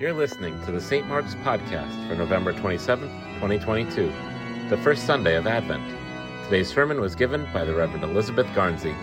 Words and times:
You're 0.00 0.14
listening 0.14 0.58
to 0.64 0.72
the 0.72 0.80
St. 0.80 1.06
Mark's 1.06 1.34
Podcast 1.34 2.08
for 2.08 2.14
November 2.14 2.54
27, 2.54 3.06
2022, 3.34 4.10
the 4.70 4.78
first 4.78 5.04
Sunday 5.04 5.36
of 5.36 5.46
Advent. 5.46 5.84
Today's 6.44 6.70
sermon 6.72 7.02
was 7.02 7.14
given 7.14 7.46
by 7.52 7.66
the 7.66 7.74
Reverend 7.74 8.04
Elizabeth 8.04 8.46
Garnsey. 8.54 8.96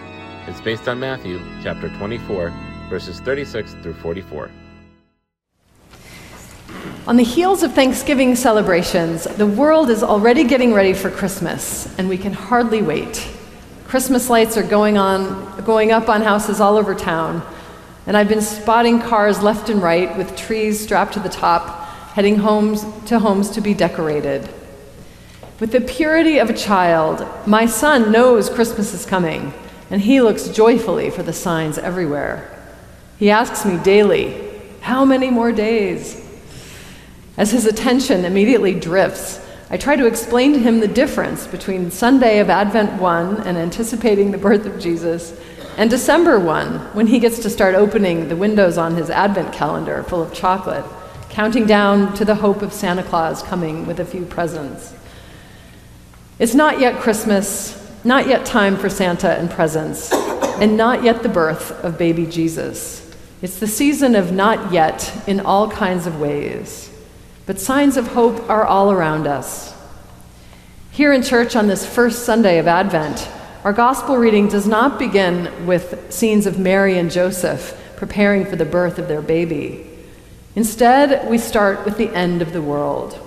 It's 0.47 0.60
based 0.60 0.88
on 0.88 1.00
Matthew 1.00 1.39
chapter 1.61 1.89
24, 1.97 2.52
verses 2.89 3.20
36 3.20 3.75
through 3.83 3.93
44. 3.93 4.50
On 7.05 7.16
the 7.16 7.23
heels 7.23 7.61
of 7.61 7.73
Thanksgiving 7.73 8.36
celebrations, 8.36 9.25
the 9.25 9.45
world 9.45 9.91
is 9.91 10.02
already 10.02 10.45
getting 10.45 10.73
ready 10.73 10.93
for 10.93 11.11
Christmas, 11.11 11.95
and 12.00 12.09
we 12.09 12.18
can 12.18 12.34
hardly 12.34 12.82
wait. 12.82 13.29
Christmas 13.86 14.32
lights 14.32 14.57
are 14.57 14.64
going 14.64 14.98
on, 14.98 15.64
going 15.64 15.92
up 15.92 16.09
on 16.09 16.23
houses 16.23 16.59
all 16.59 16.75
over 16.75 16.95
town, 16.95 17.43
and 18.07 18.16
I've 18.16 18.29
been 18.29 18.42
spotting 18.42 19.02
cars 19.02 19.43
left 19.43 19.70
and 19.70 19.84
right 19.84 20.18
with 20.18 20.38
trees 20.38 20.79
strapped 20.79 21.14
to 21.15 21.20
the 21.20 21.28
top, 21.28 21.86
heading 22.14 22.38
homes 22.38 22.86
to 23.07 23.20
homes 23.20 23.50
to 23.52 23.61
be 23.61 23.74
decorated. 23.74 24.50
With 25.60 25.74
the 25.74 25.82
purity 25.82 26.38
of 26.38 26.50
a 26.50 26.57
child, 26.57 27.28
my 27.46 27.65
son 27.65 28.12
knows 28.14 28.50
Christmas 28.50 28.93
is 28.93 29.06
coming, 29.06 29.54
and 29.89 30.01
he 30.01 30.21
looks 30.21 30.48
joyfully 30.48 31.10
for 31.10 31.21
the 31.21 31.34
signs 31.34 31.78
everywhere. 31.78 32.50
He 33.20 33.30
asks 33.30 33.66
me 33.66 33.78
daily, 33.84 34.52
How 34.80 35.03
many 35.03 35.30
more 35.30 35.52
days? 35.52 36.23
As 37.36 37.52
his 37.52 37.66
attention 37.66 38.23
immediately 38.23 38.80
drifts, 38.80 39.45
I 39.70 39.76
try 39.76 39.98
to 39.98 40.06
explain 40.06 40.53
to 40.53 40.59
him 40.59 40.80
the 40.80 40.88
difference 40.88 41.45
between 41.45 41.92
Sunday 41.92 42.39
of 42.39 42.50
Advent 42.50 43.02
1 43.02 43.42
and 43.42 43.58
anticipating 43.58 44.31
the 44.31 44.38
birth 44.38 44.66
of 44.66 44.80
Jesus, 44.80 45.38
and 45.77 45.91
December 45.91 46.39
1, 46.39 46.95
when 46.95 47.06
he 47.06 47.20
gets 47.20 47.39
to 47.39 47.50
start 47.52 47.75
opening 47.75 48.28
the 48.28 48.36
windows 48.36 48.80
on 48.80 48.95
his 48.95 49.11
Advent 49.11 49.53
calendar 49.53 50.02
full 50.02 50.23
of 50.23 50.34
chocolate, 50.34 50.84
counting 51.30 51.67
down 51.67 52.16
to 52.16 52.25
the 52.25 52.34
hope 52.34 52.64
of 52.64 52.73
Santa 52.73 53.03
Claus 53.03 53.44
coming 53.44 53.86
with 53.86 54.00
a 54.00 54.06
few 54.06 54.25
presents. 54.25 54.95
It's 56.39 56.56
not 56.56 56.80
yet 56.80 57.00
Christmas, 57.00 57.92
not 58.03 58.28
yet 58.28 58.44
time 58.44 58.75
for 58.75 58.89
Santa 58.89 59.38
and 59.38 59.52
presents, 59.52 60.11
and 60.11 60.75
not 60.75 61.03
yet 61.03 61.22
the 61.22 61.30
birth 61.30 61.72
of 61.84 61.97
baby 61.97 62.25
Jesus. 62.25 63.16
It's 63.44 63.59
the 63.59 63.67
season 63.67 64.16
of 64.16 64.31
not 64.31 64.73
yet 64.73 65.14
in 65.28 65.39
all 65.39 65.69
kinds 65.69 66.08
of 66.08 66.19
ways. 66.19 66.91
But 67.45 67.59
signs 67.59 67.97
of 67.97 68.08
hope 68.08 68.50
are 68.50 68.66
all 68.66 68.91
around 68.91 69.28
us. 69.28 69.75
Here 70.89 71.14
in 71.14 71.22
church 71.22 71.56
on 71.56 71.67
this 71.67 71.86
first 71.86 72.25
Sunday 72.25 72.58
of 72.58 72.67
Advent, 72.67 73.30
our 73.68 73.73
gospel 73.73 74.16
reading 74.16 74.48
does 74.48 74.66
not 74.66 74.98
begin 74.98 75.66
with 75.66 76.10
scenes 76.10 76.46
of 76.46 76.58
Mary 76.58 76.98
and 76.98 77.12
Joseph 77.12 77.78
preparing 77.98 78.46
for 78.46 78.56
the 78.56 78.64
birth 78.64 78.98
of 78.98 79.09
their 79.09 79.22
baby. 79.22 79.86
Instead, 80.56 81.30
we 81.30 81.38
start 81.38 81.84
with 81.84 81.98
the 81.98 82.08
end 82.16 82.42
of 82.42 82.54
the 82.54 82.62
world. 82.62 83.20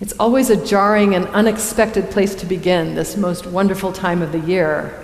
It's 0.00 0.14
always 0.14 0.48
a 0.48 0.64
jarring 0.64 1.14
and 1.14 1.26
unexpected 1.26 2.10
place 2.10 2.34
to 2.36 2.46
begin 2.46 2.94
this 2.94 3.18
most 3.18 3.46
wonderful 3.46 3.92
time 3.92 4.22
of 4.22 4.32
the 4.32 4.40
year. 4.40 4.98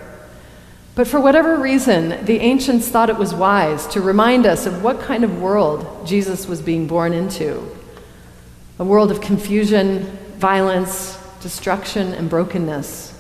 But 0.94 1.06
for 1.06 1.20
whatever 1.20 1.58
reason, 1.58 2.24
the 2.24 2.40
ancients 2.40 2.88
thought 2.88 3.10
it 3.10 3.18
was 3.18 3.34
wise 3.34 3.86
to 3.88 4.00
remind 4.00 4.46
us 4.46 4.64
of 4.64 4.82
what 4.82 5.00
kind 5.00 5.22
of 5.22 5.42
world 5.42 6.06
Jesus 6.06 6.48
was 6.48 6.62
being 6.62 6.86
born 6.86 7.12
into 7.12 7.62
a 8.78 8.84
world 8.84 9.10
of 9.10 9.20
confusion, 9.20 10.04
violence, 10.38 11.18
destruction, 11.42 12.14
and 12.14 12.30
brokenness. 12.30 13.11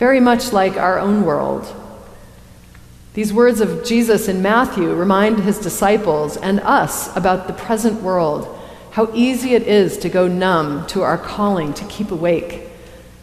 Very 0.00 0.18
much 0.18 0.54
like 0.54 0.78
our 0.78 0.98
own 0.98 1.26
world. 1.26 1.76
These 3.12 3.34
words 3.34 3.60
of 3.60 3.84
Jesus 3.84 4.28
in 4.28 4.40
Matthew 4.40 4.94
remind 4.94 5.40
his 5.40 5.58
disciples 5.58 6.38
and 6.38 6.58
us 6.60 7.14
about 7.14 7.46
the 7.46 7.52
present 7.52 8.00
world, 8.00 8.48
how 8.92 9.10
easy 9.12 9.52
it 9.52 9.64
is 9.64 9.98
to 9.98 10.08
go 10.08 10.26
numb 10.26 10.86
to 10.86 11.02
our 11.02 11.18
calling 11.18 11.74
to 11.74 11.84
keep 11.84 12.10
awake 12.10 12.62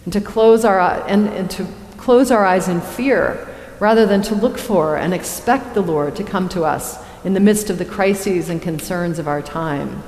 and 0.03 0.13
to 0.13 0.21
close 0.21 0.63
our 0.63 0.79
and, 1.07 1.27
and 1.29 1.49
to 1.49 1.65
close 1.97 2.29
our 2.29 2.45
eyes 2.45 2.67
in 2.67 2.79
fear 2.79 3.47
rather 3.79 4.05
than 4.05 4.21
to 4.21 4.35
look 4.35 4.59
for 4.59 4.97
and 4.97 5.15
expect 5.15 5.73
the 5.73 5.81
Lord 5.81 6.15
to 6.17 6.23
come 6.23 6.47
to 6.49 6.63
us 6.63 7.03
in 7.23 7.33
the 7.33 7.39
midst 7.39 7.71
of 7.71 7.79
the 7.79 7.85
crises 7.85 8.49
and 8.49 8.61
concerns 8.61 9.17
of 9.17 9.27
our 9.27 9.41
time. 9.41 10.03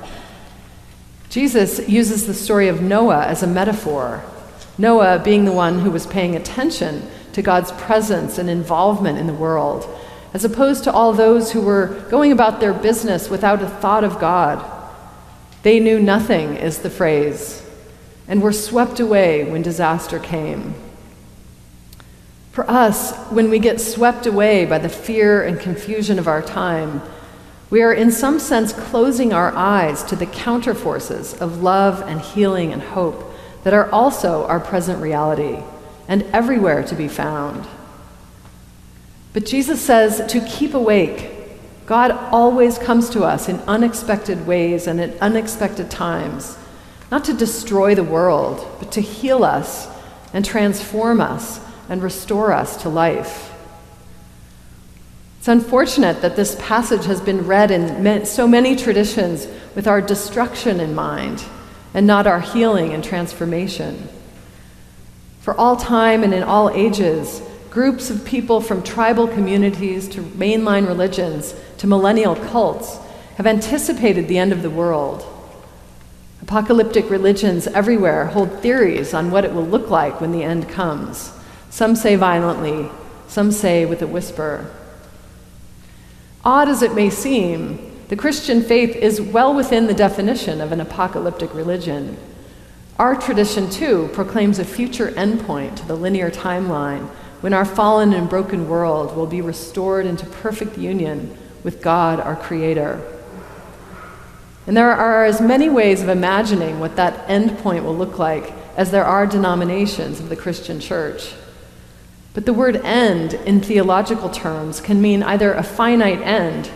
Jesus 1.30 1.88
uses 1.88 2.28
the 2.28 2.34
story 2.34 2.68
of 2.68 2.80
Noah 2.80 3.26
as 3.26 3.42
a 3.42 3.48
metaphor, 3.48 4.22
Noah 4.80 5.20
being 5.22 5.44
the 5.44 5.52
one 5.52 5.80
who 5.80 5.90
was 5.90 6.06
paying 6.06 6.34
attention 6.34 7.06
to 7.34 7.42
God's 7.42 7.70
presence 7.72 8.38
and 8.38 8.48
involvement 8.48 9.18
in 9.18 9.26
the 9.26 9.34
world, 9.34 9.86
as 10.32 10.44
opposed 10.44 10.84
to 10.84 10.92
all 10.92 11.12
those 11.12 11.52
who 11.52 11.60
were 11.60 12.06
going 12.08 12.32
about 12.32 12.60
their 12.60 12.72
business 12.72 13.28
without 13.28 13.62
a 13.62 13.68
thought 13.68 14.04
of 14.04 14.18
God. 14.18 14.64
They 15.62 15.80
knew 15.80 16.00
nothing, 16.00 16.56
is 16.56 16.78
the 16.78 16.88
phrase, 16.88 17.62
and 18.26 18.40
were 18.40 18.52
swept 18.52 19.00
away 19.00 19.44
when 19.44 19.60
disaster 19.60 20.18
came. 20.18 20.74
For 22.52 22.68
us, 22.68 23.14
when 23.28 23.50
we 23.50 23.58
get 23.58 23.80
swept 23.80 24.24
away 24.24 24.64
by 24.64 24.78
the 24.78 24.88
fear 24.88 25.42
and 25.42 25.60
confusion 25.60 26.18
of 26.18 26.26
our 26.26 26.40
time, 26.40 27.02
we 27.68 27.82
are 27.82 27.92
in 27.92 28.10
some 28.10 28.40
sense 28.40 28.72
closing 28.72 29.32
our 29.32 29.54
eyes 29.54 30.02
to 30.04 30.16
the 30.16 30.26
counterforces 30.26 31.38
of 31.38 31.62
love 31.62 32.00
and 32.08 32.20
healing 32.20 32.72
and 32.72 32.82
hope 32.82 33.29
that 33.64 33.74
are 33.74 33.90
also 33.90 34.46
our 34.46 34.60
present 34.60 35.02
reality 35.02 35.58
and 36.08 36.22
everywhere 36.32 36.82
to 36.82 36.94
be 36.94 37.08
found. 37.08 37.66
But 39.32 39.46
Jesus 39.46 39.80
says 39.80 40.22
to 40.32 40.40
keep 40.40 40.74
awake. 40.74 41.30
God 41.86 42.10
always 42.10 42.78
comes 42.78 43.10
to 43.10 43.24
us 43.24 43.48
in 43.48 43.56
unexpected 43.60 44.46
ways 44.46 44.86
and 44.86 45.00
at 45.00 45.20
unexpected 45.20 45.90
times, 45.90 46.56
not 47.10 47.24
to 47.24 47.32
destroy 47.32 47.94
the 47.94 48.04
world, 48.04 48.66
but 48.78 48.92
to 48.92 49.00
heal 49.00 49.44
us 49.44 49.88
and 50.32 50.44
transform 50.44 51.20
us 51.20 51.60
and 51.88 52.02
restore 52.02 52.52
us 52.52 52.76
to 52.82 52.88
life. 52.88 53.52
It's 55.38 55.48
unfortunate 55.48 56.22
that 56.22 56.36
this 56.36 56.56
passage 56.60 57.06
has 57.06 57.20
been 57.20 57.46
read 57.46 57.70
in 57.70 58.26
so 58.26 58.46
many 58.46 58.76
traditions 58.76 59.48
with 59.74 59.86
our 59.86 60.00
destruction 60.00 60.80
in 60.80 60.94
mind 60.94 61.44
and 61.94 62.06
not 62.06 62.26
our 62.26 62.40
healing 62.40 62.92
and 62.92 63.02
transformation. 63.02 64.08
For 65.40 65.54
all 65.54 65.76
time 65.76 66.22
and 66.22 66.34
in 66.34 66.42
all 66.42 66.70
ages, 66.70 67.42
groups 67.70 68.10
of 68.10 68.24
people 68.24 68.60
from 68.60 68.82
tribal 68.82 69.26
communities 69.26 70.08
to 70.08 70.20
mainline 70.22 70.86
religions 70.86 71.54
to 71.78 71.86
millennial 71.86 72.36
cults 72.36 72.98
have 73.36 73.46
anticipated 73.46 74.28
the 74.28 74.38
end 74.38 74.52
of 74.52 74.62
the 74.62 74.70
world. 74.70 75.24
Apocalyptic 76.42 77.08
religions 77.10 77.66
everywhere 77.68 78.26
hold 78.26 78.60
theories 78.60 79.14
on 79.14 79.30
what 79.30 79.44
it 79.44 79.52
will 79.52 79.66
look 79.66 79.88
like 79.88 80.20
when 80.20 80.32
the 80.32 80.42
end 80.42 80.68
comes. 80.68 81.32
Some 81.70 81.94
say 81.94 82.16
violently, 82.16 82.90
some 83.28 83.52
say 83.52 83.86
with 83.86 84.02
a 84.02 84.06
whisper. 84.06 84.70
Odd 86.44 86.68
as 86.68 86.82
it 86.82 86.94
may 86.94 87.10
seem, 87.10 87.89
the 88.10 88.16
Christian 88.16 88.60
faith 88.60 88.96
is 88.96 89.20
well 89.20 89.54
within 89.54 89.86
the 89.86 89.94
definition 89.94 90.60
of 90.60 90.72
an 90.72 90.80
apocalyptic 90.80 91.54
religion. 91.54 92.16
Our 92.98 93.14
tradition, 93.14 93.70
too, 93.70 94.10
proclaims 94.12 94.58
a 94.58 94.64
future 94.64 95.12
endpoint 95.12 95.76
to 95.76 95.86
the 95.86 95.94
linear 95.94 96.28
timeline 96.28 97.06
when 97.40 97.54
our 97.54 97.64
fallen 97.64 98.12
and 98.12 98.28
broken 98.28 98.68
world 98.68 99.16
will 99.16 99.28
be 99.28 99.40
restored 99.40 100.06
into 100.06 100.26
perfect 100.26 100.76
union 100.76 101.38
with 101.62 101.80
God, 101.82 102.18
our 102.18 102.34
Creator. 102.34 103.00
And 104.66 104.76
there 104.76 104.90
are 104.90 105.24
as 105.24 105.40
many 105.40 105.70
ways 105.70 106.02
of 106.02 106.08
imagining 106.08 106.80
what 106.80 106.96
that 106.96 107.28
endpoint 107.28 107.84
will 107.84 107.96
look 107.96 108.18
like 108.18 108.52
as 108.76 108.90
there 108.90 109.04
are 109.04 109.24
denominations 109.24 110.18
of 110.18 110.30
the 110.30 110.36
Christian 110.36 110.80
church. 110.80 111.32
But 112.34 112.44
the 112.44 112.52
word 112.52 112.74
end 112.78 113.34
in 113.34 113.60
theological 113.60 114.30
terms 114.30 114.80
can 114.80 115.00
mean 115.00 115.22
either 115.22 115.52
a 115.52 115.62
finite 115.62 116.22
end 116.22 116.72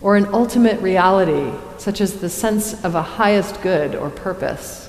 or 0.00 0.16
an 0.16 0.26
ultimate 0.32 0.80
reality, 0.80 1.50
such 1.78 2.00
as 2.00 2.20
the 2.20 2.28
sense 2.28 2.84
of 2.84 2.94
a 2.94 3.02
highest 3.02 3.60
good 3.62 3.94
or 3.94 4.10
purpose. 4.10 4.88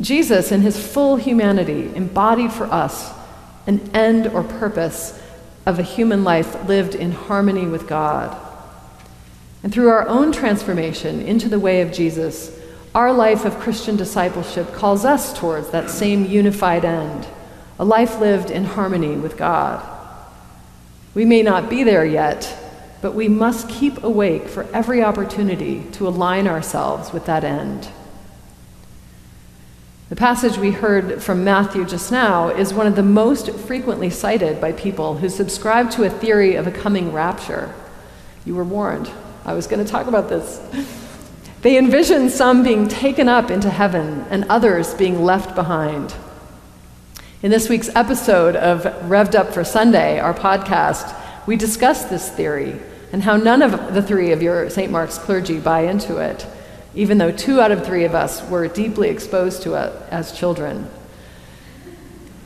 Jesus, 0.00 0.50
in 0.50 0.62
his 0.62 0.84
full 0.84 1.16
humanity, 1.16 1.94
embodied 1.94 2.52
for 2.52 2.64
us 2.64 3.12
an 3.66 3.80
end 3.94 4.26
or 4.28 4.42
purpose 4.42 5.20
of 5.66 5.78
a 5.78 5.82
human 5.82 6.24
life 6.24 6.68
lived 6.68 6.94
in 6.94 7.12
harmony 7.12 7.66
with 7.66 7.86
God. 7.86 8.36
And 9.62 9.72
through 9.72 9.88
our 9.88 10.06
own 10.08 10.32
transformation 10.32 11.20
into 11.20 11.48
the 11.48 11.60
way 11.60 11.80
of 11.80 11.92
Jesus, 11.92 12.58
our 12.94 13.12
life 13.12 13.44
of 13.44 13.58
Christian 13.58 13.96
discipleship 13.96 14.72
calls 14.72 15.04
us 15.04 15.36
towards 15.38 15.70
that 15.70 15.90
same 15.90 16.26
unified 16.26 16.84
end 16.84 17.26
a 17.78 17.84
life 17.84 18.20
lived 18.20 18.50
in 18.50 18.64
harmony 18.64 19.16
with 19.16 19.36
God. 19.36 19.84
We 21.14 21.24
may 21.24 21.42
not 21.42 21.68
be 21.68 21.82
there 21.82 22.04
yet, 22.04 22.63
but 23.04 23.14
we 23.14 23.28
must 23.28 23.68
keep 23.68 24.02
awake 24.02 24.48
for 24.48 24.62
every 24.72 25.04
opportunity 25.04 25.84
to 25.92 26.08
align 26.08 26.46
ourselves 26.46 27.12
with 27.12 27.26
that 27.26 27.44
end. 27.44 27.86
The 30.08 30.16
passage 30.16 30.56
we 30.56 30.70
heard 30.70 31.22
from 31.22 31.44
Matthew 31.44 31.84
just 31.84 32.10
now 32.10 32.48
is 32.48 32.72
one 32.72 32.86
of 32.86 32.96
the 32.96 33.02
most 33.02 33.50
frequently 33.50 34.08
cited 34.08 34.58
by 34.58 34.72
people 34.72 35.18
who 35.18 35.28
subscribe 35.28 35.90
to 35.90 36.04
a 36.04 36.08
theory 36.08 36.54
of 36.54 36.66
a 36.66 36.70
coming 36.70 37.12
rapture. 37.12 37.74
You 38.46 38.54
were 38.54 38.64
warned. 38.64 39.10
I 39.44 39.52
was 39.52 39.66
going 39.66 39.84
to 39.84 39.92
talk 39.92 40.06
about 40.06 40.30
this. 40.30 40.58
They 41.60 41.76
envision 41.76 42.30
some 42.30 42.62
being 42.62 42.88
taken 42.88 43.28
up 43.28 43.50
into 43.50 43.68
heaven 43.68 44.24
and 44.30 44.44
others 44.44 44.94
being 44.94 45.22
left 45.22 45.54
behind. 45.54 46.14
In 47.42 47.50
this 47.50 47.68
week's 47.68 47.94
episode 47.94 48.56
of 48.56 48.84
Revved 49.10 49.34
Up 49.34 49.52
for 49.52 49.62
Sunday, 49.62 50.18
our 50.18 50.32
podcast, 50.32 51.14
we 51.46 51.56
discussed 51.56 52.08
this 52.08 52.30
theory 52.30 52.80
and 53.14 53.22
how 53.22 53.36
none 53.36 53.62
of 53.62 53.94
the 53.94 54.02
three 54.02 54.32
of 54.32 54.42
your 54.42 54.68
St. 54.68 54.90
Mark's 54.90 55.18
clergy 55.18 55.60
buy 55.60 55.82
into 55.82 56.16
it, 56.16 56.44
even 56.96 57.16
though 57.16 57.30
two 57.30 57.60
out 57.60 57.70
of 57.70 57.86
three 57.86 58.02
of 58.02 58.12
us 58.12 58.42
were 58.50 58.66
deeply 58.66 59.08
exposed 59.08 59.62
to 59.62 59.74
it 59.74 59.92
as 60.10 60.36
children. 60.36 60.90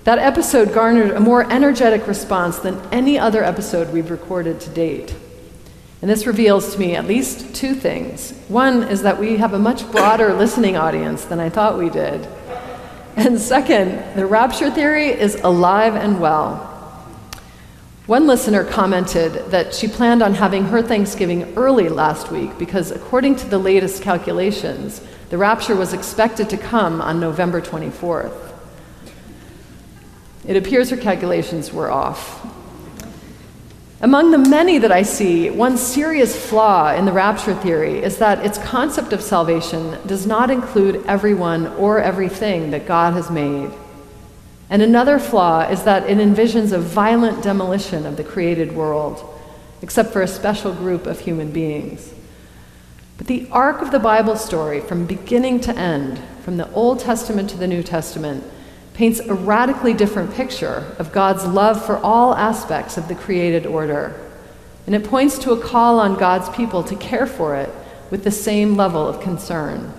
That 0.04 0.18
episode 0.18 0.74
garnered 0.74 1.12
a 1.12 1.20
more 1.20 1.50
energetic 1.50 2.06
response 2.06 2.58
than 2.58 2.86
any 2.92 3.18
other 3.18 3.42
episode 3.42 3.94
we've 3.94 4.10
recorded 4.10 4.60
to 4.60 4.68
date. 4.68 5.16
And 6.02 6.10
this 6.10 6.26
reveals 6.26 6.74
to 6.74 6.78
me 6.78 6.94
at 6.96 7.06
least 7.06 7.54
two 7.54 7.72
things. 7.72 8.32
One 8.48 8.82
is 8.82 9.00
that 9.04 9.18
we 9.18 9.38
have 9.38 9.54
a 9.54 9.58
much 9.58 9.90
broader 9.90 10.34
listening 10.34 10.76
audience 10.76 11.24
than 11.24 11.40
I 11.40 11.48
thought 11.48 11.78
we 11.78 11.88
did. 11.88 12.28
And 13.16 13.40
second, 13.40 14.16
the 14.16 14.26
rapture 14.26 14.70
theory 14.70 15.06
is 15.06 15.36
alive 15.36 15.94
and 15.94 16.20
well. 16.20 16.77
One 18.08 18.26
listener 18.26 18.64
commented 18.64 19.50
that 19.50 19.74
she 19.74 19.86
planned 19.86 20.22
on 20.22 20.32
having 20.32 20.64
her 20.64 20.80
Thanksgiving 20.80 21.54
early 21.58 21.90
last 21.90 22.30
week 22.30 22.56
because, 22.56 22.90
according 22.90 23.36
to 23.36 23.46
the 23.46 23.58
latest 23.58 24.02
calculations, 24.02 25.02
the 25.28 25.36
rapture 25.36 25.76
was 25.76 25.92
expected 25.92 26.48
to 26.48 26.56
come 26.56 27.02
on 27.02 27.20
November 27.20 27.60
24th. 27.60 28.32
It 30.46 30.56
appears 30.56 30.88
her 30.88 30.96
calculations 30.96 31.70
were 31.70 31.90
off. 31.90 32.46
Among 34.00 34.30
the 34.30 34.38
many 34.38 34.78
that 34.78 34.90
I 34.90 35.02
see, 35.02 35.50
one 35.50 35.76
serious 35.76 36.34
flaw 36.34 36.94
in 36.94 37.04
the 37.04 37.12
rapture 37.12 37.54
theory 37.56 38.02
is 38.02 38.16
that 38.16 38.42
its 38.42 38.56
concept 38.56 39.12
of 39.12 39.20
salvation 39.20 39.98
does 40.06 40.26
not 40.26 40.50
include 40.50 41.04
everyone 41.04 41.66
or 41.76 42.00
everything 42.00 42.70
that 42.70 42.86
God 42.86 43.12
has 43.12 43.30
made. 43.30 43.70
And 44.70 44.82
another 44.82 45.18
flaw 45.18 45.68
is 45.68 45.84
that 45.84 46.08
it 46.08 46.18
envisions 46.18 46.72
a 46.72 46.78
violent 46.78 47.42
demolition 47.42 48.04
of 48.04 48.16
the 48.16 48.24
created 48.24 48.72
world, 48.72 49.24
except 49.80 50.12
for 50.12 50.22
a 50.22 50.28
special 50.28 50.72
group 50.72 51.06
of 51.06 51.20
human 51.20 51.52
beings. 51.52 52.12
But 53.16 53.26
the 53.26 53.48
arc 53.50 53.82
of 53.82 53.90
the 53.90 53.98
Bible 53.98 54.36
story, 54.36 54.80
from 54.80 55.06
beginning 55.06 55.60
to 55.62 55.76
end, 55.76 56.20
from 56.44 56.56
the 56.56 56.70
Old 56.72 57.00
Testament 57.00 57.50
to 57.50 57.56
the 57.56 57.66
New 57.66 57.82
Testament, 57.82 58.44
paints 58.94 59.20
a 59.20 59.34
radically 59.34 59.94
different 59.94 60.34
picture 60.34 60.94
of 60.98 61.12
God's 61.12 61.44
love 61.46 61.84
for 61.84 61.98
all 61.98 62.34
aspects 62.34 62.96
of 62.96 63.08
the 63.08 63.14
created 63.14 63.64
order. 63.64 64.14
And 64.86 64.94
it 64.94 65.04
points 65.04 65.38
to 65.40 65.52
a 65.52 65.60
call 65.60 65.98
on 66.00 66.18
God's 66.18 66.48
people 66.50 66.82
to 66.84 66.96
care 66.96 67.26
for 67.26 67.56
it 67.56 67.70
with 68.10 68.24
the 68.24 68.30
same 68.30 68.76
level 68.76 69.06
of 69.06 69.20
concern. 69.20 69.92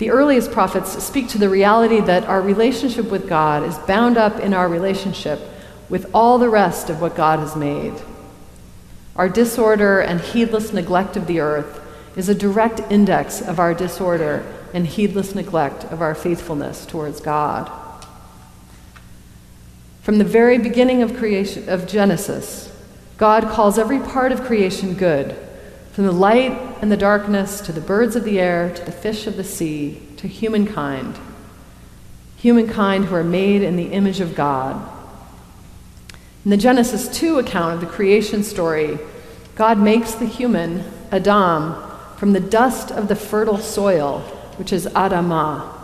The 0.00 0.08
earliest 0.08 0.50
prophets 0.50 1.04
speak 1.04 1.28
to 1.28 1.38
the 1.38 1.50
reality 1.50 2.00
that 2.00 2.24
our 2.24 2.40
relationship 2.40 3.10
with 3.10 3.28
God 3.28 3.64
is 3.64 3.76
bound 3.76 4.16
up 4.16 4.40
in 4.40 4.54
our 4.54 4.66
relationship 4.66 5.38
with 5.90 6.10
all 6.14 6.38
the 6.38 6.48
rest 6.48 6.88
of 6.88 7.02
what 7.02 7.14
God 7.14 7.38
has 7.38 7.54
made. 7.54 7.92
Our 9.14 9.28
disorder 9.28 10.00
and 10.00 10.18
heedless 10.18 10.72
neglect 10.72 11.18
of 11.18 11.26
the 11.26 11.40
earth 11.40 11.82
is 12.16 12.30
a 12.30 12.34
direct 12.34 12.80
index 12.90 13.42
of 13.42 13.60
our 13.60 13.74
disorder 13.74 14.42
and 14.72 14.86
heedless 14.86 15.34
neglect 15.34 15.84
of 15.84 16.00
our 16.00 16.14
faithfulness 16.14 16.86
towards 16.86 17.20
God. 17.20 17.70
From 20.00 20.16
the 20.16 20.24
very 20.24 20.56
beginning 20.56 21.02
of 21.02 21.14
creation 21.14 21.68
of 21.68 21.86
Genesis, 21.86 22.74
God 23.18 23.50
calls 23.50 23.78
every 23.78 23.98
part 23.98 24.32
of 24.32 24.44
creation 24.44 24.94
good 24.94 25.36
from 25.92 26.04
the 26.04 26.12
light 26.12 26.52
and 26.80 26.90
the 26.90 26.96
darkness, 26.96 27.60
to 27.62 27.72
the 27.72 27.80
birds 27.80 28.16
of 28.16 28.24
the 28.24 28.40
air, 28.40 28.72
to 28.74 28.84
the 28.84 28.92
fish 28.92 29.26
of 29.26 29.36
the 29.36 29.44
sea, 29.44 30.00
to 30.16 30.28
humankind. 30.28 31.18
Humankind 32.36 33.06
who 33.06 33.14
are 33.16 33.24
made 33.24 33.62
in 33.62 33.76
the 33.76 33.92
image 33.92 34.20
of 34.20 34.34
God. 34.34 34.90
In 36.44 36.50
the 36.50 36.56
Genesis 36.56 37.08
2 37.08 37.38
account 37.38 37.74
of 37.74 37.80
the 37.80 37.86
creation 37.86 38.42
story, 38.42 38.98
God 39.56 39.78
makes 39.78 40.14
the 40.14 40.26
human, 40.26 40.84
Adam, 41.12 41.74
from 42.16 42.32
the 42.32 42.40
dust 42.40 42.90
of 42.90 43.08
the 43.08 43.16
fertile 43.16 43.58
soil, 43.58 44.20
which 44.56 44.72
is 44.72 44.86
Adamah. 44.86 45.76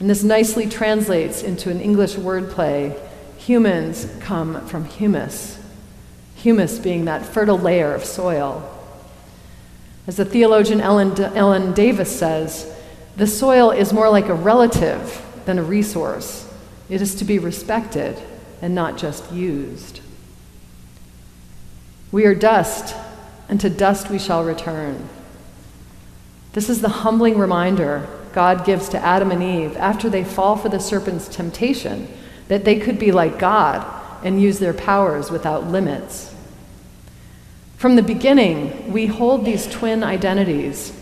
And 0.00 0.08
this 0.08 0.24
nicely 0.24 0.66
translates 0.66 1.42
into 1.42 1.70
an 1.70 1.80
English 1.80 2.14
wordplay 2.14 2.98
humans 3.36 4.08
come 4.20 4.66
from 4.66 4.84
humus, 4.86 5.58
humus 6.34 6.78
being 6.78 7.04
that 7.04 7.24
fertile 7.24 7.58
layer 7.58 7.94
of 7.94 8.04
soil. 8.04 8.79
As 10.10 10.16
the 10.16 10.24
theologian 10.24 10.80
Ellen, 10.80 11.16
Ellen 11.20 11.72
Davis 11.72 12.18
says, 12.18 12.68
the 13.16 13.28
soil 13.28 13.70
is 13.70 13.92
more 13.92 14.10
like 14.10 14.26
a 14.26 14.34
relative 14.34 15.24
than 15.44 15.56
a 15.56 15.62
resource. 15.62 16.52
It 16.88 17.00
is 17.00 17.14
to 17.14 17.24
be 17.24 17.38
respected 17.38 18.20
and 18.60 18.74
not 18.74 18.98
just 18.98 19.30
used. 19.30 20.00
We 22.10 22.26
are 22.26 22.34
dust, 22.34 22.96
and 23.48 23.60
to 23.60 23.70
dust 23.70 24.10
we 24.10 24.18
shall 24.18 24.42
return. 24.42 25.08
This 26.54 26.68
is 26.68 26.80
the 26.80 26.88
humbling 26.88 27.38
reminder 27.38 28.08
God 28.32 28.66
gives 28.66 28.88
to 28.88 28.98
Adam 28.98 29.30
and 29.30 29.44
Eve 29.44 29.76
after 29.76 30.10
they 30.10 30.24
fall 30.24 30.56
for 30.56 30.70
the 30.70 30.80
serpent's 30.80 31.28
temptation 31.28 32.08
that 32.48 32.64
they 32.64 32.80
could 32.80 32.98
be 32.98 33.12
like 33.12 33.38
God 33.38 33.86
and 34.24 34.42
use 34.42 34.58
their 34.58 34.74
powers 34.74 35.30
without 35.30 35.68
limits. 35.68 36.34
From 37.80 37.96
the 37.96 38.02
beginning, 38.02 38.92
we 38.92 39.06
hold 39.06 39.46
these 39.46 39.66
twin 39.66 40.04
identities. 40.04 40.92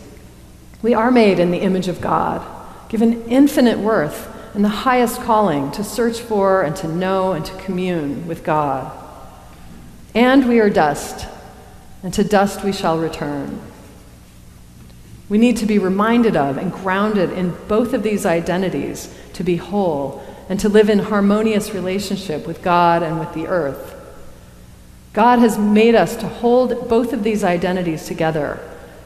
We 0.80 0.94
are 0.94 1.10
made 1.10 1.40
in 1.40 1.50
the 1.50 1.58
image 1.58 1.88
of 1.88 2.00
God, 2.00 2.40
given 2.88 3.24
infinite 3.24 3.80
worth 3.80 4.32
and 4.54 4.64
the 4.64 4.68
highest 4.68 5.20
calling 5.22 5.72
to 5.72 5.82
search 5.82 6.20
for 6.20 6.62
and 6.62 6.76
to 6.76 6.86
know 6.86 7.32
and 7.32 7.44
to 7.44 7.62
commune 7.62 8.28
with 8.28 8.44
God. 8.44 8.96
And 10.14 10.48
we 10.48 10.60
are 10.60 10.70
dust, 10.70 11.26
and 12.04 12.14
to 12.14 12.22
dust 12.22 12.62
we 12.62 12.72
shall 12.72 12.96
return. 12.96 13.60
We 15.28 15.36
need 15.36 15.56
to 15.56 15.66
be 15.66 15.80
reminded 15.80 16.36
of 16.36 16.58
and 16.58 16.72
grounded 16.72 17.32
in 17.32 17.56
both 17.66 17.92
of 17.92 18.04
these 18.04 18.24
identities 18.24 19.12
to 19.32 19.42
be 19.42 19.56
whole 19.56 20.24
and 20.48 20.60
to 20.60 20.68
live 20.68 20.88
in 20.88 21.00
harmonious 21.00 21.74
relationship 21.74 22.46
with 22.46 22.62
God 22.62 23.02
and 23.02 23.18
with 23.18 23.34
the 23.34 23.48
earth. 23.48 23.96
God 25.18 25.40
has 25.40 25.58
made 25.58 25.96
us 25.96 26.14
to 26.18 26.28
hold 26.28 26.88
both 26.88 27.12
of 27.12 27.24
these 27.24 27.42
identities 27.42 28.06
together. 28.06 28.60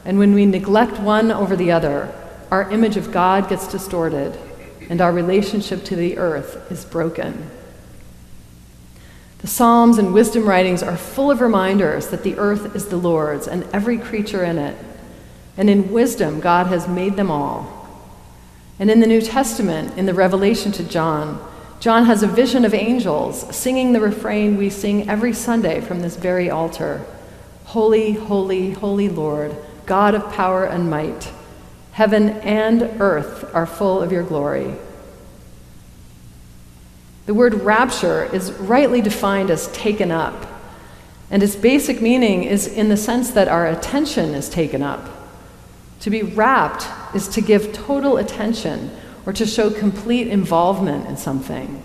And 0.05 0.19
when 0.19 0.35
we 0.35 0.45
neglect 0.45 0.99
one 0.99 1.31
over 1.31 1.55
the 1.55 1.71
other, 1.71 2.13
our 2.51 2.69
image 2.69 2.97
of 2.97 3.11
God 3.11 3.49
gets 3.49 3.67
distorted 3.67 4.37
and 4.91 5.01
our 5.01 5.11
relationship 5.11 5.83
to 5.85 5.95
the 5.95 6.19
earth 6.19 6.71
is 6.71 6.85
broken. 6.85 7.49
The 9.39 9.47
Psalms 9.47 9.97
and 9.97 10.13
wisdom 10.13 10.45
writings 10.45 10.83
are 10.83 10.97
full 10.97 11.31
of 11.31 11.41
reminders 11.41 12.09
that 12.09 12.21
the 12.21 12.37
earth 12.37 12.75
is 12.75 12.89
the 12.89 12.97
Lord's 12.97 13.47
and 13.47 13.63
every 13.73 13.97
creature 13.97 14.43
in 14.43 14.59
it. 14.59 14.77
And 15.57 15.67
in 15.67 15.91
wisdom, 15.91 16.41
God 16.41 16.67
has 16.67 16.87
made 16.87 17.15
them 17.15 17.31
all. 17.31 17.89
And 18.77 18.91
in 18.91 18.99
the 18.99 19.07
New 19.07 19.21
Testament, 19.21 19.97
in 19.97 20.05
the 20.05 20.13
revelation 20.13 20.71
to 20.73 20.83
John, 20.83 21.43
John 21.83 22.05
has 22.05 22.23
a 22.23 22.27
vision 22.27 22.63
of 22.63 22.73
angels 22.73 23.53
singing 23.53 23.91
the 23.91 23.99
refrain 23.99 24.55
we 24.55 24.69
sing 24.69 25.09
every 25.09 25.33
Sunday 25.33 25.81
from 25.81 25.99
this 25.99 26.15
very 26.15 26.49
altar 26.49 27.05
Holy, 27.65 28.13
holy, 28.13 28.71
holy 28.71 29.09
Lord, 29.09 29.53
God 29.85 30.15
of 30.15 30.31
power 30.31 30.63
and 30.63 30.89
might. 30.89 31.29
Heaven 31.91 32.29
and 32.39 32.83
earth 33.01 33.53
are 33.53 33.65
full 33.65 34.01
of 34.01 34.13
your 34.13 34.23
glory. 34.23 34.73
The 37.25 37.33
word 37.33 37.55
rapture 37.55 38.33
is 38.33 38.53
rightly 38.53 39.01
defined 39.01 39.49
as 39.49 39.67
taken 39.73 40.09
up, 40.09 40.47
and 41.29 41.43
its 41.43 41.57
basic 41.57 42.01
meaning 42.01 42.45
is 42.45 42.65
in 42.65 42.87
the 42.87 42.95
sense 42.95 43.31
that 43.31 43.49
our 43.49 43.67
attention 43.67 44.33
is 44.33 44.47
taken 44.47 44.81
up. 44.81 45.09
To 45.99 46.09
be 46.09 46.23
rapt 46.23 46.87
is 47.13 47.27
to 47.27 47.41
give 47.41 47.73
total 47.73 48.15
attention 48.15 48.89
or 49.25 49.33
to 49.33 49.45
show 49.45 49.69
complete 49.69 50.27
involvement 50.27 51.07
in 51.07 51.17
something. 51.17 51.81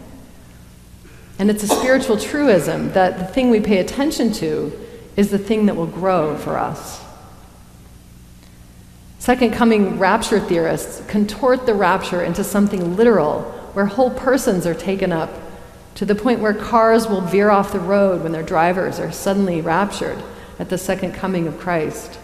And 1.39 1.51
it's 1.51 1.63
a 1.63 1.69
spiritual 1.69 2.19
truism 2.19 2.93
that 2.93 3.19
the 3.19 3.25
thing 3.25 3.51
we 3.51 3.61
pay 3.61 3.79
attention 3.79 4.33
to 4.35 4.73
is 5.17 5.31
the 5.31 5.39
thing 5.39 5.67
that 5.67 5.77
will 5.77 5.87
grow 5.87 6.37
for 6.37 6.59
us. 6.59 7.05
Second 9.19 9.53
coming 9.53 9.99
rapture 9.99 10.41
theorists 10.41 11.03
contort 11.07 11.67
the 11.67 11.75
rapture 11.75 12.23
into 12.23 12.43
something 12.43 12.97
literal, 12.97 13.43
where 13.75 13.87
whole 13.87 14.11
persons 14.11 14.67
are 14.67 14.75
taken 14.75 15.13
up 15.13 15.31
to 15.97 16.05
the 16.05 16.15
point 16.15 16.41
where 16.41 16.55
cars 16.55 17.09
will 17.09 17.21
veer 17.21 17.51
off 17.51 17.73
the 17.73 17.81
road 17.81 18.23
when 18.23 18.33
their 18.33 18.43
drivers 18.43 19.01
are 19.01 19.11
suddenly 19.11 19.61
raptured 19.61 20.23
at 20.59 20.71
the 20.71 20.79
second 20.79 21.13
coming 21.13 21.47
of 21.47 21.59
Christ. 21.59 22.19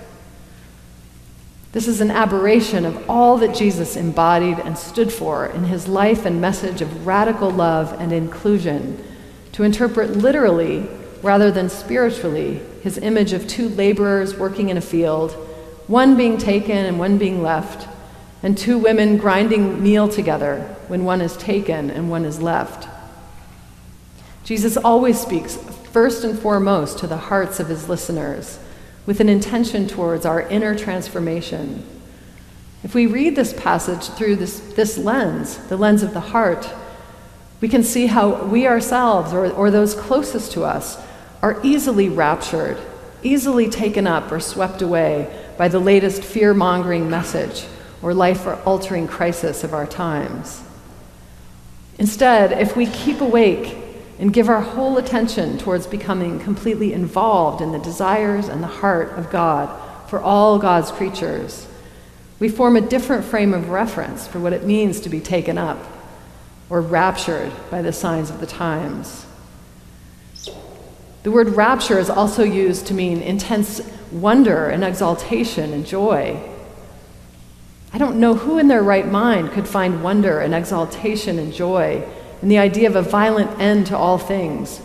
This 1.74 1.88
is 1.88 2.00
an 2.00 2.12
aberration 2.12 2.84
of 2.84 3.10
all 3.10 3.36
that 3.38 3.52
Jesus 3.52 3.96
embodied 3.96 4.60
and 4.60 4.78
stood 4.78 5.12
for 5.12 5.46
in 5.46 5.64
his 5.64 5.88
life 5.88 6.24
and 6.24 6.40
message 6.40 6.80
of 6.80 7.04
radical 7.04 7.50
love 7.50 8.00
and 8.00 8.12
inclusion. 8.12 9.02
To 9.54 9.64
interpret 9.64 10.10
literally 10.10 10.86
rather 11.20 11.50
than 11.50 11.68
spiritually, 11.68 12.60
his 12.80 12.96
image 12.98 13.32
of 13.32 13.48
two 13.48 13.68
laborers 13.70 14.36
working 14.36 14.68
in 14.68 14.76
a 14.76 14.80
field, 14.80 15.32
one 15.88 16.16
being 16.16 16.38
taken 16.38 16.76
and 16.76 16.96
one 16.96 17.18
being 17.18 17.42
left, 17.42 17.88
and 18.40 18.56
two 18.56 18.78
women 18.78 19.16
grinding 19.16 19.82
meal 19.82 20.08
together 20.08 20.76
when 20.86 21.04
one 21.04 21.20
is 21.20 21.36
taken 21.36 21.90
and 21.90 22.08
one 22.08 22.24
is 22.24 22.40
left. 22.40 22.86
Jesus 24.44 24.76
always 24.76 25.18
speaks 25.18 25.56
first 25.90 26.22
and 26.22 26.38
foremost 26.38 27.00
to 27.00 27.08
the 27.08 27.16
hearts 27.16 27.58
of 27.58 27.66
his 27.66 27.88
listeners 27.88 28.60
with 29.06 29.20
an 29.20 29.28
intention 29.28 29.86
towards 29.86 30.24
our 30.24 30.42
inner 30.42 30.74
transformation. 30.74 31.84
If 32.82 32.94
we 32.94 33.06
read 33.06 33.36
this 33.36 33.52
passage 33.52 34.08
through 34.10 34.36
this, 34.36 34.60
this 34.60 34.98
lens, 34.98 35.58
the 35.68 35.76
lens 35.76 36.02
of 36.02 36.12
the 36.12 36.20
heart, 36.20 36.68
we 37.60 37.68
can 37.68 37.82
see 37.82 38.06
how 38.06 38.44
we 38.44 38.66
ourselves 38.66 39.32
or, 39.32 39.50
or 39.50 39.70
those 39.70 39.94
closest 39.94 40.52
to 40.52 40.64
us 40.64 40.98
are 41.42 41.60
easily 41.62 42.08
raptured, 42.08 42.78
easily 43.22 43.68
taken 43.68 44.06
up 44.06 44.30
or 44.30 44.40
swept 44.40 44.82
away 44.82 45.34
by 45.56 45.68
the 45.68 45.78
latest 45.78 46.22
fear 46.22 46.52
mongering 46.52 47.08
message 47.08 47.64
or 48.02 48.12
life 48.12 48.46
altering 48.66 49.06
crisis 49.06 49.64
of 49.64 49.72
our 49.72 49.86
times. 49.86 50.62
Instead, 51.98 52.52
if 52.52 52.76
we 52.76 52.86
keep 52.86 53.20
awake 53.20 53.76
and 54.18 54.32
give 54.32 54.48
our 54.48 54.60
whole 54.60 54.96
attention 54.98 55.58
towards 55.58 55.86
becoming 55.86 56.38
completely 56.38 56.92
involved 56.92 57.60
in 57.60 57.72
the 57.72 57.78
desires 57.78 58.48
and 58.48 58.62
the 58.62 58.68
heart 58.68 59.10
of 59.18 59.30
God 59.30 59.80
for 60.08 60.20
all 60.20 60.58
God's 60.58 60.92
creatures, 60.92 61.66
we 62.38 62.48
form 62.48 62.76
a 62.76 62.80
different 62.80 63.24
frame 63.24 63.54
of 63.54 63.70
reference 63.70 64.26
for 64.26 64.38
what 64.38 64.52
it 64.52 64.64
means 64.64 65.00
to 65.00 65.08
be 65.08 65.20
taken 65.20 65.58
up 65.58 65.78
or 66.70 66.80
raptured 66.80 67.52
by 67.70 67.82
the 67.82 67.92
signs 67.92 68.30
of 68.30 68.40
the 68.40 68.46
times. 68.46 69.26
The 71.22 71.30
word 71.30 71.50
rapture 71.50 71.98
is 71.98 72.10
also 72.10 72.44
used 72.44 72.86
to 72.88 72.94
mean 72.94 73.22
intense 73.22 73.80
wonder 74.12 74.68
and 74.68 74.84
exaltation 74.84 75.72
and 75.72 75.86
joy. 75.86 76.38
I 77.92 77.98
don't 77.98 78.20
know 78.20 78.34
who 78.34 78.58
in 78.58 78.68
their 78.68 78.82
right 78.82 79.06
mind 79.06 79.52
could 79.52 79.66
find 79.66 80.02
wonder 80.02 80.40
and 80.40 80.54
exaltation 80.54 81.38
and 81.38 81.52
joy 81.52 82.06
in 82.42 82.48
the 82.48 82.58
idea 82.58 82.88
of 82.88 82.96
a 82.96 83.02
violent 83.02 83.58
end 83.60 83.86
to 83.86 83.96
all 83.96 84.18
things, 84.18 84.78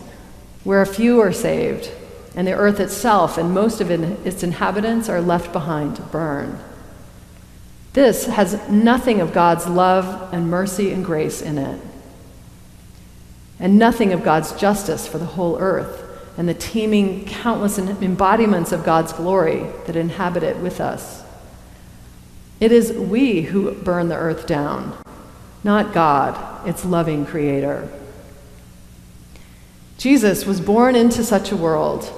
where 0.64 0.82
a 0.82 0.86
few 0.86 1.20
are 1.20 1.32
saved 1.32 1.90
and 2.34 2.46
the 2.46 2.52
earth 2.52 2.78
itself 2.80 3.36
and 3.36 3.52
most 3.52 3.80
of 3.80 3.90
its 3.90 4.42
inhabitants 4.42 5.08
are 5.08 5.20
left 5.20 5.52
behind 5.52 5.96
to 5.96 6.02
burn. 6.02 6.58
This 7.92 8.26
has 8.26 8.68
nothing 8.68 9.20
of 9.20 9.32
God's 9.32 9.66
love 9.66 10.32
and 10.32 10.48
mercy 10.48 10.92
and 10.92 11.04
grace 11.04 11.42
in 11.42 11.58
it, 11.58 11.80
and 13.58 13.78
nothing 13.78 14.12
of 14.12 14.22
God's 14.22 14.52
justice 14.52 15.08
for 15.08 15.18
the 15.18 15.26
whole 15.26 15.58
earth 15.58 16.06
and 16.38 16.48
the 16.48 16.54
teeming, 16.54 17.24
countless 17.26 17.78
embodiments 17.78 18.70
of 18.72 18.84
God's 18.84 19.12
glory 19.12 19.66
that 19.86 19.96
inhabit 19.96 20.42
it 20.42 20.56
with 20.58 20.80
us. 20.80 21.22
It 22.60 22.70
is 22.72 22.92
we 22.92 23.42
who 23.42 23.72
burn 23.72 24.08
the 24.08 24.16
earth 24.16 24.46
down, 24.46 24.96
not 25.62 25.92
God, 25.92 26.66
its 26.66 26.84
loving 26.84 27.26
creator. 27.26 27.88
Jesus 29.98 30.46
was 30.46 30.60
born 30.60 30.96
into 30.96 31.22
such 31.22 31.52
a 31.52 31.56
world 31.56 32.10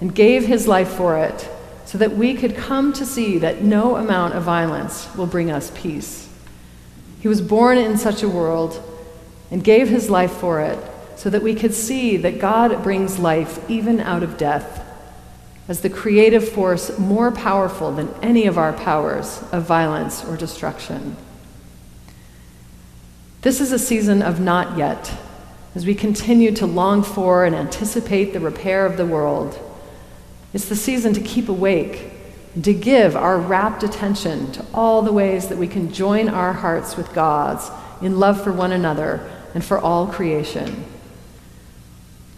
and 0.00 0.14
gave 0.14 0.46
his 0.46 0.66
life 0.66 0.88
for 0.88 1.16
it 1.18 1.48
so 1.84 1.96
that 1.98 2.16
we 2.16 2.34
could 2.34 2.56
come 2.56 2.92
to 2.92 3.06
see 3.06 3.38
that 3.38 3.62
no 3.62 3.96
amount 3.96 4.34
of 4.34 4.42
violence 4.42 5.08
will 5.16 5.26
bring 5.26 5.50
us 5.50 5.70
peace. 5.74 6.28
He 7.20 7.28
was 7.28 7.40
born 7.40 7.78
in 7.78 7.96
such 7.96 8.22
a 8.22 8.28
world 8.28 8.82
and 9.50 9.64
gave 9.64 9.88
his 9.88 10.10
life 10.10 10.32
for 10.32 10.60
it 10.60 10.78
so 11.16 11.30
that 11.30 11.42
we 11.42 11.54
could 11.54 11.74
see 11.74 12.16
that 12.18 12.38
God 12.38 12.82
brings 12.82 13.18
life 13.18 13.58
even 13.70 14.00
out 14.00 14.22
of 14.22 14.36
death 14.36 14.84
as 15.68 15.80
the 15.80 15.90
creative 15.90 16.48
force 16.48 16.98
more 16.98 17.30
powerful 17.30 17.92
than 17.92 18.12
any 18.22 18.46
of 18.46 18.58
our 18.58 18.72
powers 18.72 19.42
of 19.52 19.64
violence 19.64 20.24
or 20.24 20.36
destruction. 20.36 21.16
This 23.42 23.60
is 23.60 23.72
a 23.72 23.78
season 23.78 24.22
of 24.22 24.40
not 24.40 24.76
yet, 24.76 25.12
as 25.74 25.86
we 25.86 25.94
continue 25.94 26.52
to 26.56 26.66
long 26.66 27.02
for 27.02 27.44
and 27.44 27.54
anticipate 27.54 28.32
the 28.32 28.40
repair 28.40 28.84
of 28.84 28.96
the 28.96 29.06
world 29.06 29.58
it's 30.52 30.68
the 30.68 30.76
season 30.76 31.12
to 31.14 31.20
keep 31.20 31.48
awake 31.48 32.10
and 32.54 32.64
to 32.64 32.72
give 32.72 33.14
our 33.16 33.38
rapt 33.38 33.82
attention 33.82 34.50
to 34.52 34.64
all 34.72 35.02
the 35.02 35.12
ways 35.12 35.48
that 35.48 35.58
we 35.58 35.68
can 35.68 35.92
join 35.92 36.28
our 36.28 36.52
hearts 36.52 36.96
with 36.96 37.12
God's 37.12 37.70
in 38.00 38.18
love 38.18 38.42
for 38.42 38.52
one 38.52 38.72
another 38.72 39.28
and 39.54 39.64
for 39.64 39.78
all 39.78 40.06
creation. 40.06 40.84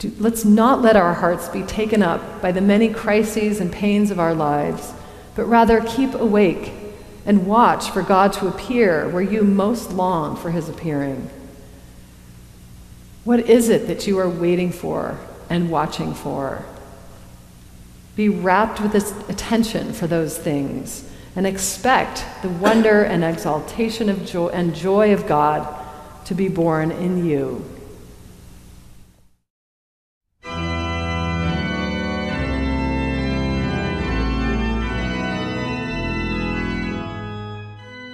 Do, 0.01 0.13
let's 0.19 0.45
not 0.45 0.83
let 0.83 0.97
our 0.97 1.15
hearts 1.15 1.49
be 1.49 1.63
taken 1.63 2.03
up 2.03 2.43
by 2.43 2.51
the 2.53 2.61
many 2.61 2.93
crises 2.93 3.61
and 3.61 3.71
pains 3.71 4.11
of 4.11 4.19
our 4.19 4.35
lives, 4.35 4.93
but 5.37 5.45
rather 5.45 5.81
keep 5.83 6.15
awake 6.15 6.73
and 7.31 7.47
watch 7.47 7.93
for 7.93 8.03
God 8.03 8.33
to 8.33 8.49
appear 8.49 9.09
where 9.09 9.23
you 9.23 9.45
most 9.45 9.93
long 9.93 10.35
for 10.35 10.51
his 10.51 10.69
appearing. 10.69 11.31
What 13.23 13.49
is 13.49 13.69
it 13.69 13.87
that 13.87 14.05
you 14.09 14.19
are 14.19 14.29
waiting 14.29 14.73
for 14.73 15.17
and 15.49 15.71
watching 15.71 16.13
for? 16.13 16.65
Be 18.17 18.29
rapt 18.29 18.81
with 18.81 18.91
this 18.91 19.13
attention 19.29 19.93
for 19.93 20.09
those 20.09 20.37
things 20.37 21.09
and 21.37 21.47
expect 21.47 22.25
the 22.43 22.49
wonder 22.49 23.05
and 23.05 23.23
exaltation 23.23 24.09
of 24.09 24.27
joy 24.27 24.49
and 24.49 24.75
joy 24.75 25.15
of 25.15 25.29
God 25.29 25.73
to 26.25 26.35
be 26.35 26.49
born 26.49 26.91
in 26.91 27.25
you. 27.25 27.65
You 27.65 27.80